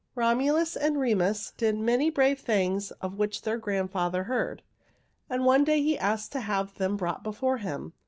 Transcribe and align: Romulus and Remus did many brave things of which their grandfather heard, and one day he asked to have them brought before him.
Romulus 0.15 0.75
and 0.75 0.99
Remus 0.99 1.53
did 1.57 1.75
many 1.77 2.09
brave 2.09 2.39
things 2.39 2.89
of 3.01 3.19
which 3.19 3.43
their 3.43 3.59
grandfather 3.59 4.23
heard, 4.23 4.63
and 5.29 5.45
one 5.45 5.63
day 5.63 5.79
he 5.79 5.95
asked 5.95 6.31
to 6.31 6.39
have 6.41 6.73
them 6.79 6.97
brought 6.97 7.21
before 7.21 7.57
him. 7.57 7.93